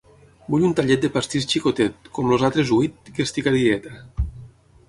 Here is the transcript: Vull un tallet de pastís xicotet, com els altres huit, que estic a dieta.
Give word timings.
Vull 0.53 0.63
un 0.69 0.71
tallet 0.79 1.03
de 1.03 1.11
pastís 1.17 1.45
xicotet, 1.51 2.09
com 2.17 2.31
els 2.37 2.47
altres 2.49 2.73
huit, 2.79 3.15
que 3.19 3.29
estic 3.29 3.51
a 3.53 3.55
dieta. 3.61 3.97